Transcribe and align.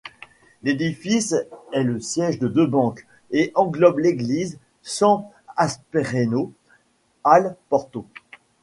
L'édifice 0.63 1.35
est 1.73 1.83
le 1.83 1.99
siège 1.99 2.39
de 2.39 2.47
deux 2.47 2.65
banques 2.65 3.05
et 3.29 3.51
englobe 3.53 3.99
l'église 3.99 4.57
Sant'Aspreno 4.81 6.51
al 7.23 7.55
Porto. 7.69 8.07